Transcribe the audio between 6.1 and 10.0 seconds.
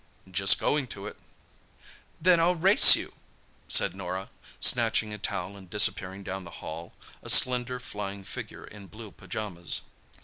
down the hall, a slender, flying figure in blue pyjamas.